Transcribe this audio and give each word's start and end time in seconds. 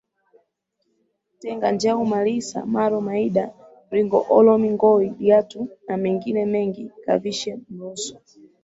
Tenga 1.41 1.67
Njau 1.73 1.99
Malisa 2.11 2.59
Maro 2.73 2.97
Maeda 3.07 3.45
RingoOlomi 3.95 4.67
Ngowi 4.75 5.07
Lyatuu 5.19 5.67
na 5.87 5.93
mengine 6.01 6.41
mengiKavishe 6.45 7.51
Mrosso 7.69 8.13